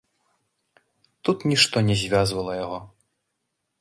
Тут 1.23 1.37
нішто 1.51 1.77
не 1.91 1.95
звязвала 2.05 2.57
яго. 2.65 2.79